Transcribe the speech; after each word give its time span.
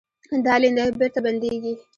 دا 0.45 0.53
لیندیو 0.61 0.97
بېرته 0.99 1.19
بندېږي. 1.25 1.73